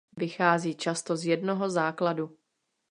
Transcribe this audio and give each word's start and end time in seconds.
Vychází 0.17 0.75
často 0.75 1.17
z 1.17 1.25
jednoho 1.25 1.69
základu. 1.69 2.37